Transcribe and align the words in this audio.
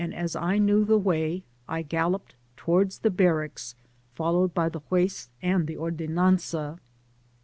241 0.01 0.23
as 0.25 0.35
I 0.35 0.57
knew 0.57 0.83
the 0.83 0.97
way, 0.97 1.43
I 1.67 1.83
galloped 1.83 2.33
towards 2.57 2.97
the 2.97 3.11
barracks 3.11 3.75
followed 4.15 4.51
by 4.51 4.67
the 4.67 4.79
Juez 4.89 5.29
and 5.43 5.67
the 5.67 5.77
Ordenanza. 5.77 6.79